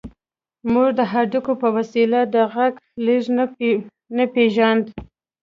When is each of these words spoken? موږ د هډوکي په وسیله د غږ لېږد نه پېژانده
موږ 0.71 0.89
د 0.99 1.01
هډوکي 1.11 1.53
په 1.61 1.67
وسیله 1.75 2.19
د 2.33 2.35
غږ 2.53 2.73
لېږد 3.05 3.51
نه 4.15 4.25
پېژانده 4.33 4.91